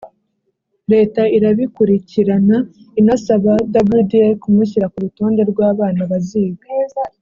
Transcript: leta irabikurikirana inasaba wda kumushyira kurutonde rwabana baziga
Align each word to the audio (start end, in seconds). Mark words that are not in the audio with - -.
leta 0.91 1.21
irabikurikirana 1.37 2.57
inasaba 2.99 3.51
wda 3.63 3.81
kumushyira 4.41 4.91
kurutonde 4.93 5.41
rwabana 5.51 6.01
baziga 6.11 6.67